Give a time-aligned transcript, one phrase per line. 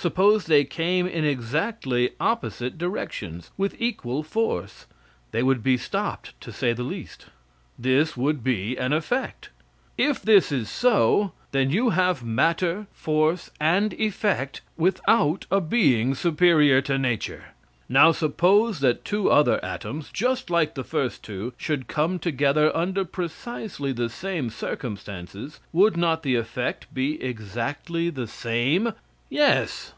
[0.00, 4.86] Suppose they came in exactly opposite directions with equal force,
[5.30, 7.26] they would be stopped, to say the least.
[7.78, 9.50] This would be an effect.
[9.98, 16.80] If this is so, then you have matter, force and effect without a being superior
[16.80, 17.48] to nature.
[17.86, 23.04] Now suppose that two other atoms, just like the first two, should come together under
[23.04, 28.94] precisely the same circumstances, would not the effect be exactly the same?
[29.32, 29.92] Yes.